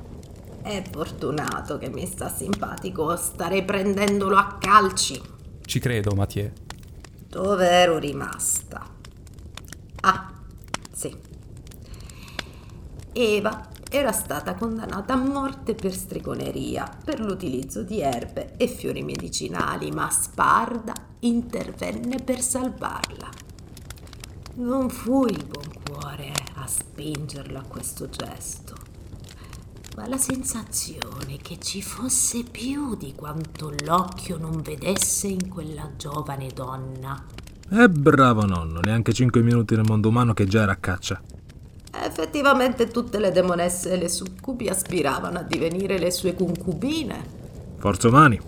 È 0.71 0.85
fortunato 0.89 1.79
che 1.79 1.89
mi 1.89 2.07
sta 2.07 2.29
simpatico. 2.29 3.17
Starei 3.17 3.65
prendendolo 3.65 4.37
a 4.37 4.57
calci. 4.57 5.21
Ci 5.63 5.81
credo, 5.81 6.15
Mathieu. 6.15 6.53
Dove 7.27 7.69
ero 7.69 7.99
rimasta? 7.99 8.89
Ah, 10.03 10.33
sì. 10.93 11.13
Eva 13.11 13.69
era 13.91 14.13
stata 14.13 14.55
condannata 14.55 15.15
a 15.15 15.17
morte 15.17 15.75
per 15.75 15.93
stregoneria, 15.93 16.89
per 17.05 17.19
l'utilizzo 17.19 17.83
di 17.83 18.01
erbe 18.01 18.55
e 18.57 18.69
fiori 18.69 19.03
medicinali, 19.03 19.91
ma 19.91 20.09
Sparda 20.09 20.93
intervenne 21.19 22.23
per 22.23 22.41
salvarla. 22.41 23.29
Non 24.55 24.89
fu 24.89 25.27
il 25.27 25.45
buon 25.45 25.73
cuore 25.83 26.33
a 26.55 26.67
spingerlo 26.69 27.59
a 27.59 27.65
questo 27.67 28.09
gesto, 28.09 28.77
ma 30.01 30.09
la 30.09 30.17
sensazione 30.17 31.37
che 31.43 31.59
ci 31.61 31.83
fosse 31.83 32.43
più 32.51 32.97
di 32.97 33.13
quanto 33.15 33.71
l'occhio 33.85 34.39
non 34.39 34.63
vedesse 34.63 35.27
in 35.27 35.51
quella 35.51 35.91
giovane 35.99 36.49
donna. 36.55 37.23
Eh 37.71 37.87
bravo 37.91 38.47
nonno, 38.47 38.81
neanche 38.81 39.13
cinque 39.13 39.43
minuti 39.43 39.75
nel 39.75 39.85
mondo 39.87 40.09
umano 40.09 40.33
che 40.33 40.47
già 40.47 40.63
era 40.63 40.73
a 40.73 40.77
caccia. 40.77 41.21
Effettivamente 41.93 42.89
tutte 42.89 43.19
le 43.19 43.31
demonesse 43.31 43.91
e 43.91 43.99
le 43.99 44.09
succubi 44.09 44.71
aspiravano 44.71 45.41
a 45.41 45.43
divenire 45.43 45.99
le 45.99 46.11
sue 46.11 46.35
concubine. 46.35 47.23
Forza 47.77 48.09
umani. 48.09 48.41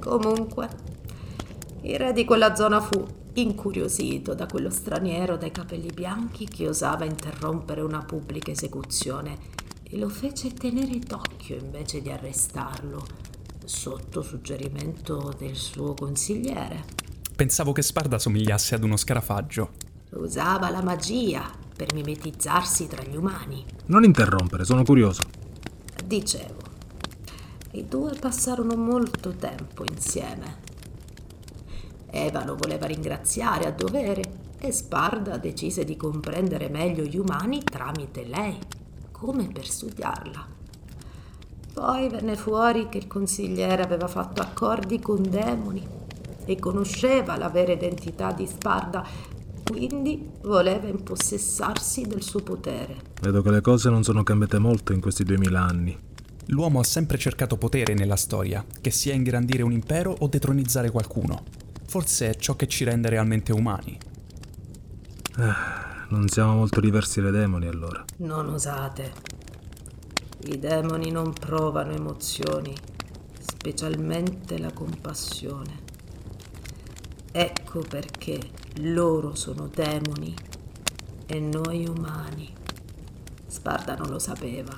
Comunque, 0.00 0.68
il 1.82 1.98
re 1.98 2.12
di 2.12 2.24
quella 2.24 2.56
zona 2.56 2.80
fu 2.80 3.06
incuriosito 3.34 4.34
da 4.34 4.46
quello 4.46 4.70
straniero 4.70 5.36
dai 5.36 5.52
capelli 5.52 5.92
bianchi 5.94 6.46
che 6.46 6.66
osava 6.66 7.04
interrompere 7.04 7.80
una 7.80 8.02
pubblica 8.02 8.50
esecuzione 8.50 9.36
e 9.57 9.57
lo 9.96 10.08
fece 10.10 10.52
tenere 10.52 10.98
d'occhio 10.98 11.56
invece 11.56 12.02
di 12.02 12.10
arrestarlo, 12.10 13.06
sotto 13.64 14.20
suggerimento 14.20 15.34
del 15.38 15.54
suo 15.54 15.94
consigliere. 15.94 16.84
Pensavo 17.34 17.72
che 17.72 17.82
Sparda 17.82 18.18
somigliasse 18.18 18.74
ad 18.74 18.84
uno 18.84 18.96
scarafaggio. 18.96 19.70
Usava 20.10 20.70
la 20.70 20.82
magia 20.82 21.50
per 21.74 21.94
mimetizzarsi 21.94 22.86
tra 22.86 23.02
gli 23.02 23.16
umani. 23.16 23.64
Non 23.86 24.04
interrompere, 24.04 24.64
sono 24.64 24.82
curioso. 24.82 25.22
Dicevo, 26.04 26.60
i 27.72 27.86
due 27.86 28.14
passarono 28.18 28.74
molto 28.76 29.30
tempo 29.30 29.84
insieme. 29.88 30.66
Eva 32.10 32.44
lo 32.44 32.56
voleva 32.56 32.86
ringraziare 32.86 33.66
a 33.66 33.70
dovere 33.70 34.46
e 34.58 34.72
Sparda 34.72 35.36
decise 35.38 35.84
di 35.84 35.96
comprendere 35.96 36.68
meglio 36.68 37.04
gli 37.04 37.16
umani 37.16 37.62
tramite 37.62 38.24
lei, 38.24 38.58
come 39.18 39.48
per 39.48 39.66
studiarla. 39.66 40.46
Poi 41.74 42.08
venne 42.08 42.36
fuori 42.36 42.88
che 42.88 42.98
il 42.98 43.06
consigliere 43.06 43.82
aveva 43.82 44.08
fatto 44.08 44.40
accordi 44.40 45.00
con 45.00 45.22
demoni 45.22 45.86
e 46.44 46.58
conosceva 46.58 47.36
la 47.36 47.48
vera 47.48 47.72
identità 47.72 48.32
di 48.32 48.46
Sparda, 48.46 49.04
quindi 49.64 50.30
voleva 50.42 50.88
impossessarsi 50.88 52.02
del 52.02 52.22
suo 52.22 52.40
potere. 52.40 52.96
Vedo 53.20 53.42
che 53.42 53.50
le 53.50 53.60
cose 53.60 53.90
non 53.90 54.02
sono 54.02 54.22
cambiate 54.22 54.58
molto 54.58 54.92
in 54.92 55.00
questi 55.00 55.24
duemila 55.24 55.62
anni. 55.62 55.96
L'uomo 56.46 56.80
ha 56.80 56.84
sempre 56.84 57.18
cercato 57.18 57.58
potere 57.58 57.94
nella 57.94 58.16
storia, 58.16 58.64
che 58.80 58.90
sia 58.90 59.12
ingrandire 59.12 59.62
un 59.62 59.72
impero 59.72 60.14
o 60.18 60.28
detronizzare 60.28 60.90
qualcuno. 60.90 61.44
Forse 61.86 62.30
è 62.30 62.34
ciò 62.36 62.56
che 62.56 62.66
ci 62.66 62.84
rende 62.84 63.10
realmente 63.10 63.52
umani. 63.52 63.98
Non 66.10 66.26
siamo 66.28 66.54
molto 66.54 66.80
diversi 66.80 67.20
dai 67.20 67.32
demoni 67.32 67.66
allora. 67.66 68.02
Non 68.18 68.48
osate. 68.48 69.12
I 70.46 70.58
demoni 70.58 71.10
non 71.10 71.34
provano 71.34 71.92
emozioni, 71.92 72.74
specialmente 73.38 74.56
la 74.56 74.72
compassione. 74.72 75.80
Ecco 77.30 77.80
perché 77.86 78.40
loro 78.76 79.34
sono 79.34 79.68
demoni 79.68 80.34
e 81.26 81.40
noi 81.40 81.86
umani. 81.86 82.50
Sparda 83.46 83.94
non 83.96 84.08
lo 84.08 84.18
sapeva, 84.18 84.74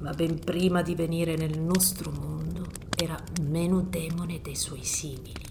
ma 0.00 0.10
ben 0.14 0.40
prima 0.40 0.82
di 0.82 0.96
venire 0.96 1.36
nel 1.36 1.60
nostro 1.60 2.10
mondo 2.10 2.66
era 2.96 3.16
meno 3.42 3.82
demone 3.82 4.40
dei 4.42 4.56
suoi 4.56 4.82
simili. 4.82 5.43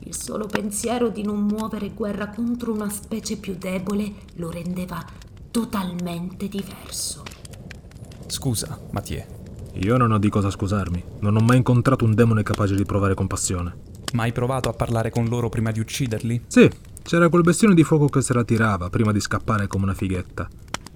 Il 0.00 0.14
solo 0.14 0.46
pensiero 0.46 1.08
di 1.08 1.22
non 1.22 1.42
muovere 1.42 1.90
guerra 1.90 2.28
contro 2.28 2.72
una 2.72 2.88
specie 2.88 3.36
più 3.36 3.56
debole 3.56 4.12
lo 4.36 4.50
rendeva 4.50 5.04
totalmente 5.50 6.48
diverso. 6.48 7.22
Scusa, 8.26 8.78
Mathieu, 8.92 9.22
Io 9.74 9.96
non 9.96 10.10
ho 10.12 10.18
di 10.18 10.28
cosa 10.28 10.50
scusarmi. 10.50 11.02
Non 11.20 11.36
ho 11.36 11.40
mai 11.40 11.58
incontrato 11.58 12.04
un 12.04 12.14
demone 12.14 12.42
capace 12.42 12.74
di 12.74 12.84
provare 12.84 13.14
compassione. 13.14 13.88
ma 14.12 14.24
hai 14.24 14.32
provato 14.32 14.68
a 14.68 14.72
parlare 14.72 15.10
con 15.10 15.26
loro 15.26 15.48
prima 15.48 15.70
di 15.70 15.78
ucciderli? 15.80 16.44
Sì, 16.48 16.68
c'era 17.02 17.28
quel 17.28 17.42
bestione 17.42 17.74
di 17.74 17.84
fuoco 17.84 18.06
che 18.06 18.22
se 18.22 18.32
la 18.32 18.42
tirava 18.42 18.90
prima 18.90 19.12
di 19.12 19.20
scappare 19.20 19.68
come 19.68 19.84
una 19.84 19.94
fighetta. 19.94 20.48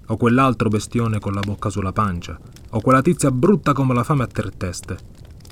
O 0.08 0.16
quell'altro 0.16 0.68
bestione 0.68 1.18
con 1.20 1.32
la 1.32 1.40
bocca 1.40 1.70
sulla 1.70 1.92
pancia. 1.92 2.38
O 2.70 2.80
quella 2.80 3.02
tizia 3.02 3.30
brutta 3.30 3.72
come 3.72 3.94
la 3.94 4.02
fame 4.02 4.24
a 4.24 4.26
tre 4.26 4.50
teste. 4.56 4.96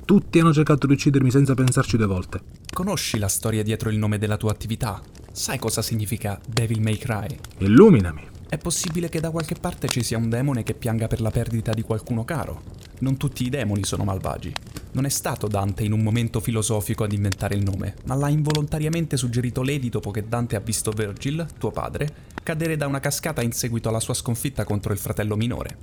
Tutti 0.05 0.39
hanno 0.39 0.53
cercato 0.53 0.85
di 0.85 0.93
uccidermi 0.93 1.31
senza 1.31 1.53
pensarci 1.53 1.95
due 1.97 2.05
volte. 2.05 2.41
Conosci 2.73 3.19
la 3.19 3.27
storia 3.27 3.61
dietro 3.61 3.91
il 3.91 3.99
nome 3.99 4.17
della 4.17 4.35
tua 4.35 4.49
attività? 4.49 4.99
Sai 5.31 5.59
cosa 5.59 5.83
significa 5.83 6.41
Devil 6.47 6.81
May 6.81 6.97
Cry? 6.97 7.27
Illuminami. 7.59 8.27
È 8.49 8.57
possibile 8.57 9.09
che 9.09 9.19
da 9.19 9.29
qualche 9.29 9.53
parte 9.53 9.87
ci 9.87 10.01
sia 10.01 10.17
un 10.17 10.27
demone 10.27 10.63
che 10.63 10.73
pianga 10.73 11.05
per 11.05 11.21
la 11.21 11.29
perdita 11.29 11.71
di 11.71 11.83
qualcuno 11.83 12.25
caro. 12.25 12.63
Non 13.01 13.15
tutti 13.17 13.45
i 13.45 13.49
demoni 13.49 13.83
sono 13.83 14.03
malvagi. 14.03 14.51
Non 14.93 15.05
è 15.05 15.09
stato 15.09 15.47
Dante 15.47 15.83
in 15.83 15.91
un 15.91 16.01
momento 16.01 16.39
filosofico 16.39 17.03
ad 17.03 17.11
inventare 17.11 17.53
il 17.53 17.63
nome, 17.63 17.93
ma 18.05 18.15
l'ha 18.15 18.29
involontariamente 18.29 19.17
suggerito 19.17 19.61
Lady 19.61 19.89
dopo 19.89 20.09
che 20.09 20.27
Dante 20.27 20.55
ha 20.55 20.59
visto 20.59 20.89
Virgil, 20.89 21.45
tuo 21.59 21.69
padre, 21.69 22.07
cadere 22.41 22.75
da 22.75 22.87
una 22.87 22.99
cascata 22.99 23.43
in 23.43 23.51
seguito 23.51 23.89
alla 23.89 23.99
sua 23.99 24.15
sconfitta 24.15 24.63
contro 24.63 24.93
il 24.93 24.99
fratello 24.99 25.35
minore. 25.35 25.77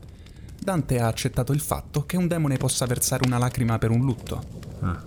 Dante 0.58 0.98
ha 0.98 1.06
accettato 1.06 1.52
il 1.52 1.60
fatto 1.60 2.04
che 2.04 2.16
un 2.16 2.26
demone 2.26 2.56
possa 2.56 2.84
versare 2.84 3.22
una 3.26 3.38
lacrima 3.38 3.78
per 3.78 3.90
un 3.90 4.00
lutto. 4.00 4.42
Ah, 4.80 5.00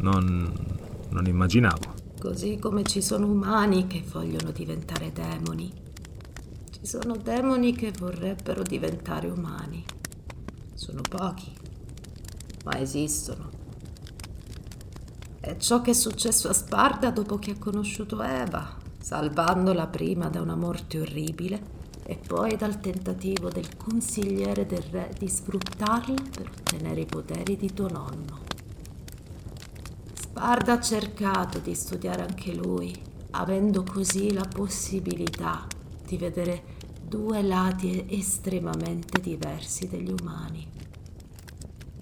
non. 0.00 0.82
Non 1.14 1.26
immaginavo. 1.26 1.94
Così 2.20 2.58
come 2.58 2.82
ci 2.82 3.00
sono 3.00 3.26
umani 3.26 3.86
che 3.86 4.02
vogliono 4.10 4.50
diventare 4.50 5.12
demoni. 5.12 5.72
Ci 6.70 6.86
sono 6.86 7.16
demoni 7.16 7.72
che 7.74 7.92
vorrebbero 7.96 8.62
diventare 8.62 9.28
umani. 9.28 9.84
Sono 10.74 11.02
pochi, 11.08 11.52
ma 12.64 12.78
esistono. 12.80 13.62
È 15.38 15.56
ciò 15.56 15.82
che 15.82 15.92
è 15.92 15.94
successo 15.94 16.48
a 16.48 16.52
Sparda 16.52 17.10
dopo 17.10 17.38
che 17.38 17.52
ha 17.52 17.58
conosciuto 17.58 18.20
Eva, 18.20 18.76
salvandola 18.98 19.86
prima 19.86 20.28
da 20.28 20.40
una 20.40 20.56
morte 20.56 20.98
orribile 20.98 21.82
e 22.02 22.16
poi 22.16 22.56
dal 22.56 22.80
tentativo 22.80 23.50
del 23.50 23.76
consigliere 23.76 24.66
del 24.66 24.82
re 24.90 25.14
di 25.16 25.28
sfruttarla 25.28 26.22
per 26.34 26.50
ottenere 26.50 27.02
i 27.02 27.06
poteri 27.06 27.56
di 27.56 27.72
tuo 27.72 27.88
nonno. 27.88 28.53
Sparda 30.36 30.72
ha 30.72 30.80
cercato 30.80 31.60
di 31.60 31.76
studiare 31.76 32.22
anche 32.22 32.52
lui, 32.52 32.92
avendo 33.30 33.84
così 33.84 34.32
la 34.32 34.42
possibilità 34.42 35.64
di 36.04 36.16
vedere 36.16 36.64
due 37.06 37.40
lati 37.40 38.04
estremamente 38.08 39.20
diversi 39.20 39.86
degli 39.86 40.10
umani. 40.10 40.66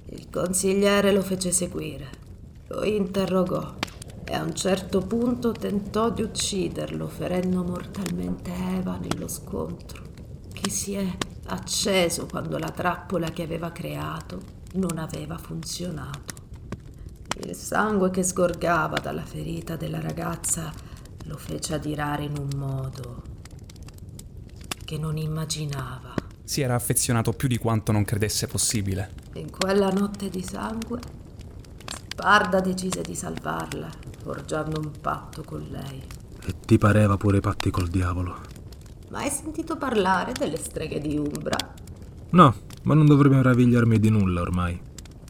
Il 0.06 0.30
consigliere 0.30 1.12
lo 1.12 1.20
fece 1.20 1.52
seguire, 1.52 2.08
lo 2.68 2.84
interrogò 2.84 3.74
e 4.24 4.34
a 4.34 4.42
un 4.42 4.54
certo 4.54 5.00
punto 5.00 5.52
tentò 5.52 6.08
di 6.08 6.22
ucciderlo, 6.22 7.08
ferendo 7.08 7.62
mortalmente 7.62 8.50
Eva 8.50 8.96
nello 8.96 9.28
scontro, 9.28 10.04
che 10.54 10.70
si 10.70 10.94
è 10.94 11.06
acceso 11.48 12.24
quando 12.24 12.56
la 12.56 12.70
trappola 12.70 13.28
che 13.28 13.42
aveva 13.42 13.72
creato 13.72 14.40
non 14.76 14.96
aveva 14.96 15.36
funzionato. 15.36 16.41
Il 17.44 17.56
sangue 17.56 18.10
che 18.10 18.22
sgorgava 18.22 18.98
dalla 18.98 19.24
ferita 19.24 19.74
della 19.74 20.00
ragazza 20.00 20.72
lo 21.24 21.36
fece 21.36 21.74
adirare 21.74 22.24
in 22.24 22.36
un 22.38 22.50
modo 22.56 23.22
che 24.84 24.96
non 24.96 25.16
immaginava. 25.16 26.14
Si 26.44 26.60
era 26.60 26.74
affezionato 26.74 27.32
più 27.32 27.48
di 27.48 27.58
quanto 27.58 27.90
non 27.90 28.04
credesse 28.04 28.46
possibile. 28.46 29.12
In 29.34 29.50
quella 29.50 29.88
notte 29.88 30.28
di 30.28 30.42
sangue, 30.42 31.00
Sparda 32.12 32.60
decise 32.60 33.02
di 33.02 33.16
salvarla, 33.16 33.88
forgiando 34.22 34.78
un 34.78 34.92
patto 35.00 35.42
con 35.42 35.66
lei. 35.70 36.00
E 36.44 36.54
ti 36.64 36.78
pareva 36.78 37.16
pure 37.16 37.38
i 37.38 37.40
patti 37.40 37.70
col 37.70 37.88
diavolo. 37.88 38.36
mai 39.08 39.28
sentito 39.30 39.76
parlare 39.76 40.32
delle 40.32 40.58
streghe 40.58 41.00
di 41.00 41.16
Umbra? 41.16 41.56
No, 42.30 42.54
ma 42.82 42.94
non 42.94 43.06
dovrei 43.06 43.32
meravigliarmi 43.32 43.98
di 43.98 44.10
nulla 44.10 44.42
ormai. 44.42 44.80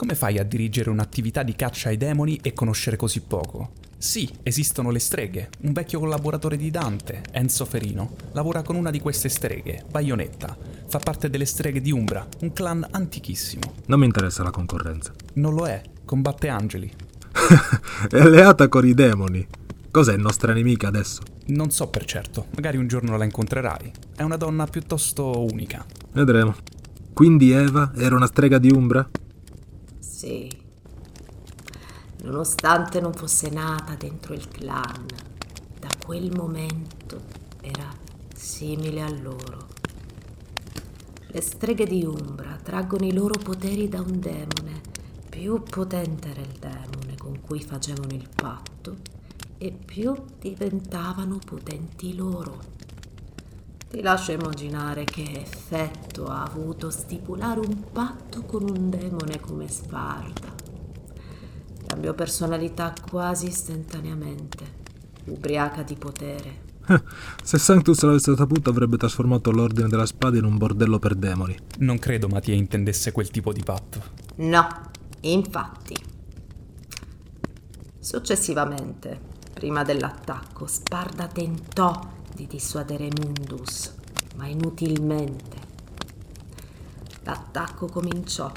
Come 0.02 0.16
fai 0.16 0.36
a 0.38 0.42
dirigere 0.42 0.90
un'attività 0.90 1.44
di 1.44 1.54
caccia 1.54 1.90
ai 1.90 1.96
demoni 1.96 2.36
e 2.42 2.52
conoscere 2.52 2.96
così 2.96 3.20
poco? 3.20 3.70
Sì, 3.96 4.28
esistono 4.42 4.90
le 4.90 4.98
streghe. 4.98 5.50
Un 5.60 5.72
vecchio 5.72 6.00
collaboratore 6.00 6.56
di 6.56 6.72
Dante, 6.72 7.22
Enzo 7.30 7.64
Ferino, 7.64 8.16
lavora 8.32 8.62
con 8.62 8.74
una 8.74 8.90
di 8.90 8.98
queste 8.98 9.28
streghe, 9.28 9.84
Baionetta. 9.88 10.58
Fa 10.88 10.98
parte 10.98 11.30
delle 11.30 11.44
streghe 11.44 11.80
di 11.80 11.92
Umbra, 11.92 12.26
un 12.40 12.52
clan 12.52 12.84
antichissimo. 12.90 13.74
Non 13.86 14.00
mi 14.00 14.06
interessa 14.06 14.42
la 14.42 14.50
concorrenza. 14.50 15.12
Non 15.34 15.54
lo 15.54 15.66
è, 15.66 15.80
combatte 16.04 16.48
angeli. 16.48 16.90
È 18.10 18.18
alleata 18.18 18.66
con 18.66 18.84
i 18.84 18.94
demoni. 18.94 19.46
Cos'è 19.88 20.16
nostra 20.16 20.52
nemica 20.52 20.88
adesso? 20.88 21.22
Non 21.46 21.70
so 21.70 21.86
per 21.86 22.06
certo, 22.06 22.46
magari 22.56 22.76
un 22.76 22.88
giorno 22.88 23.16
la 23.16 23.22
incontrerai. 23.22 23.92
È 24.16 24.22
una 24.22 24.36
donna 24.36 24.66
piuttosto 24.66 25.44
unica. 25.44 25.86
Vedremo. 26.10 26.56
Quindi 27.12 27.52
Eva 27.52 27.92
era 27.94 28.16
una 28.16 28.26
strega 28.26 28.58
di 28.58 28.72
Umbra? 28.72 29.08
Sì. 30.22 30.48
Nonostante 32.22 33.00
non 33.00 33.12
fosse 33.12 33.50
nata 33.50 33.96
dentro 33.96 34.34
il 34.34 34.46
clan, 34.46 35.04
da 35.80 35.88
quel 36.06 36.30
momento 36.30 37.22
era 37.60 37.92
simile 38.32 39.02
a 39.02 39.10
loro. 39.10 39.66
Le 41.26 41.40
streghe 41.40 41.86
di 41.86 42.04
Umbra 42.04 42.56
traggono 42.62 43.04
i 43.04 43.12
loro 43.12 43.36
poteri 43.36 43.88
da 43.88 44.00
un 44.00 44.20
demone. 44.20 44.80
Più 45.28 45.60
potente 45.60 46.28
era 46.28 46.42
il 46.42 46.56
demone 46.56 47.16
con 47.18 47.40
cui 47.40 47.60
facevano 47.60 48.14
il 48.14 48.28
patto, 48.32 48.98
e 49.58 49.72
più 49.72 50.14
diventavano 50.38 51.38
potenti 51.44 52.14
loro. 52.14 52.60
Ti 53.92 54.00
lascio 54.00 54.32
immaginare 54.32 55.04
che 55.04 55.20
effetto 55.34 56.24
ha 56.24 56.44
avuto 56.44 56.88
stipulare 56.88 57.60
un 57.60 57.90
patto 57.92 58.40
con 58.44 58.62
un 58.62 58.88
demone 58.88 59.38
come 59.38 59.68
Sparda. 59.68 60.54
Cambiò 61.88 62.14
personalità 62.14 62.94
quasi 63.10 63.48
istantaneamente, 63.48 64.64
ubriaca 65.26 65.82
di 65.82 65.94
potere. 65.96 66.70
Se 67.44 67.58
Sanctus 67.58 68.00
l'avesse 68.00 68.34
saputo 68.34 68.70
avrebbe 68.70 68.96
trasformato 68.96 69.50
l'Ordine 69.50 69.88
della 69.88 70.06
Spada 70.06 70.38
in 70.38 70.44
un 70.44 70.56
bordello 70.56 70.98
per 70.98 71.14
demoni. 71.14 71.54
Non 71.80 71.98
credo 71.98 72.28
Mattia 72.28 72.54
intendesse 72.54 73.12
quel 73.12 73.28
tipo 73.28 73.52
di 73.52 73.62
patto. 73.62 74.02
No, 74.36 74.68
infatti. 75.20 75.96
Successivamente, 77.98 79.20
prima 79.52 79.82
dell'attacco, 79.82 80.66
Sparda 80.66 81.26
tentò 81.26 82.20
di 82.34 82.46
dissuadere 82.46 83.08
Mundus, 83.20 83.92
ma 84.36 84.46
inutilmente. 84.46 85.70
L'attacco 87.24 87.86
cominciò 87.86 88.50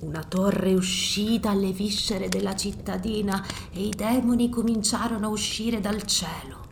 una 0.00 0.22
torre 0.22 0.74
uscì 0.74 1.38
dalle 1.40 1.72
viscere 1.72 2.28
della 2.28 2.54
cittadina 2.54 3.44
e 3.72 3.86
i 3.86 3.90
demoni 3.90 4.50
cominciarono 4.50 5.26
a 5.26 5.30
uscire 5.30 5.80
dal 5.80 6.02
cielo. 6.04 6.62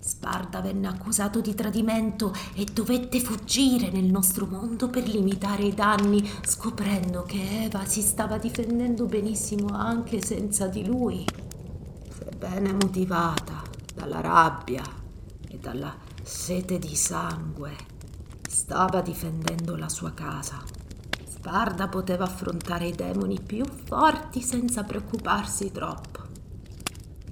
Sparda 0.00 0.60
venne 0.60 0.88
accusato 0.88 1.40
di 1.40 1.54
tradimento 1.54 2.34
e 2.54 2.64
dovette 2.64 3.20
fuggire 3.20 3.90
nel 3.90 4.04
nostro 4.04 4.46
mondo 4.46 4.88
per 4.88 5.08
limitare 5.08 5.64
i 5.64 5.74
danni, 5.74 6.28
scoprendo 6.44 7.22
che 7.22 7.64
Eva 7.64 7.84
si 7.86 8.02
stava 8.02 8.36
difendendo 8.38 9.06
benissimo 9.06 9.68
anche 9.68 10.20
senza 10.20 10.66
di 10.66 10.84
lui. 10.84 11.24
Sebbene 12.10 12.72
motivata 12.72 13.75
dalla 13.96 14.20
rabbia 14.20 14.84
e 15.48 15.56
dalla 15.56 15.96
sete 16.22 16.78
di 16.78 16.94
sangue, 16.94 17.74
stava 18.46 19.00
difendendo 19.00 19.74
la 19.74 19.88
sua 19.88 20.12
casa. 20.12 20.62
Sparda 21.26 21.88
poteva 21.88 22.24
affrontare 22.24 22.88
i 22.88 22.94
demoni 22.94 23.40
più 23.40 23.64
forti 23.64 24.42
senza 24.42 24.84
preoccuparsi 24.84 25.72
troppo. 25.72 26.24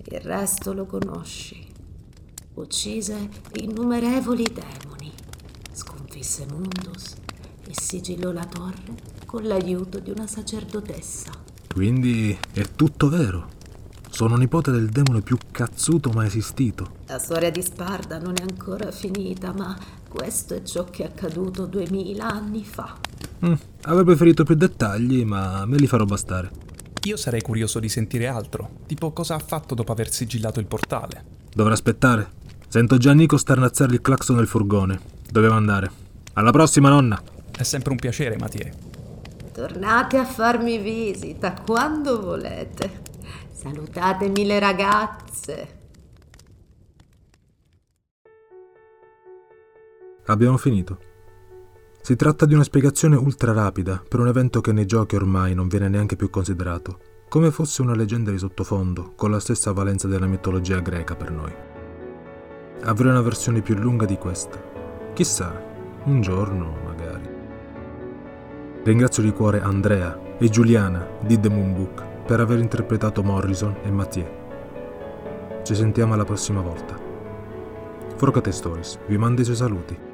Il 0.06 0.20
resto 0.20 0.72
lo 0.72 0.86
conosci. 0.86 1.66
Uccise 2.54 3.28
innumerevoli 3.54 4.44
demoni, 4.44 5.12
sconfisse 5.70 6.46
Mundus 6.46 7.14
e 7.66 7.72
sigillò 7.78 8.32
la 8.32 8.46
torre 8.46 9.12
con 9.26 9.42
l'aiuto 9.42 9.98
di 9.98 10.10
una 10.10 10.26
sacerdotessa. 10.26 11.30
Quindi 11.74 12.38
è 12.52 12.62
tutto 12.74 13.08
vero. 13.08 13.53
Sono 14.14 14.36
nipote 14.36 14.70
del 14.70 14.90
demone 14.90 15.22
più 15.22 15.36
cazzuto 15.50 16.10
mai 16.10 16.28
esistito. 16.28 16.98
La 17.08 17.18
storia 17.18 17.50
di 17.50 17.60
Sparda 17.60 18.16
non 18.18 18.34
è 18.36 18.42
ancora 18.42 18.92
finita, 18.92 19.52
ma 19.52 19.76
questo 20.08 20.54
è 20.54 20.62
ciò 20.62 20.84
che 20.84 21.02
è 21.02 21.06
accaduto 21.06 21.66
duemila 21.66 22.28
anni 22.28 22.62
fa. 22.62 22.96
Mm, 23.44 23.54
avrei 23.82 24.04
preferito 24.04 24.44
più 24.44 24.54
dettagli, 24.54 25.24
ma 25.24 25.66
me 25.66 25.78
li 25.78 25.88
farò 25.88 26.04
bastare. 26.04 26.48
Io 27.06 27.16
sarei 27.16 27.40
curioso 27.40 27.80
di 27.80 27.88
sentire 27.88 28.28
altro, 28.28 28.70
tipo 28.86 29.10
cosa 29.10 29.34
ha 29.34 29.40
fatto 29.40 29.74
dopo 29.74 29.90
aver 29.90 30.12
sigillato 30.12 30.60
il 30.60 30.66
portale. 30.66 31.24
Dovrà 31.52 31.72
aspettare. 31.72 32.30
Sento 32.68 32.98
già 32.98 33.12
Nico 33.12 33.36
starnazzare 33.36 33.94
il 33.94 34.00
clacson 34.00 34.36
del 34.36 34.46
furgone. 34.46 35.00
Dovevo 35.28 35.54
andare. 35.54 35.90
Alla 36.34 36.52
prossima, 36.52 36.88
nonna! 36.88 37.20
È 37.50 37.64
sempre 37.64 37.90
un 37.90 37.96
piacere, 37.96 38.36
Mathieu. 38.38 38.70
Tornate 39.52 40.18
a 40.18 40.24
farmi 40.24 40.78
visita 40.78 41.52
quando 41.66 42.22
volete. 42.22 43.10
Salutatemi 43.64 44.44
le 44.44 44.58
ragazze. 44.58 45.78
Abbiamo 50.26 50.58
finito. 50.58 50.98
Si 52.02 52.14
tratta 52.14 52.44
di 52.44 52.52
una 52.52 52.62
spiegazione 52.62 53.16
ultra 53.16 53.54
rapida 53.54 54.04
per 54.06 54.20
un 54.20 54.28
evento 54.28 54.60
che 54.60 54.72
nei 54.72 54.84
giochi 54.84 55.16
ormai 55.16 55.54
non 55.54 55.68
viene 55.68 55.88
neanche 55.88 56.14
più 56.14 56.28
considerato, 56.28 56.98
come 57.30 57.50
fosse 57.50 57.80
una 57.80 57.94
leggenda 57.94 58.30
di 58.30 58.36
sottofondo 58.36 59.14
con 59.16 59.30
la 59.30 59.40
stessa 59.40 59.72
valenza 59.72 60.08
della 60.08 60.26
mitologia 60.26 60.80
greca 60.80 61.16
per 61.16 61.30
noi. 61.30 61.54
Avrei 62.82 63.12
una 63.12 63.22
versione 63.22 63.62
più 63.62 63.76
lunga 63.76 64.04
di 64.04 64.18
questa. 64.18 64.62
Chissà, 65.14 65.58
un 66.04 66.20
giorno 66.20 66.76
magari. 66.84 67.30
Ringrazio 68.82 69.22
di 69.22 69.32
cuore 69.32 69.62
Andrea 69.62 70.36
e 70.36 70.50
Giuliana 70.50 71.08
di 71.22 71.40
The 71.40 71.48
Moon 71.48 71.72
Book 71.72 72.12
per 72.24 72.40
aver 72.40 72.58
interpretato 72.58 73.22
Morrison 73.22 73.76
e 73.82 73.90
Mathieu. 73.90 74.26
Ci 75.62 75.74
sentiamo 75.74 76.14
alla 76.14 76.24
prossima 76.24 76.60
volta. 76.60 76.98
Forcate 78.16 78.52
Stories 78.52 78.98
vi 79.06 79.18
manda 79.18 79.42
i 79.42 79.44
suoi 79.44 79.56
saluti. 79.56 80.13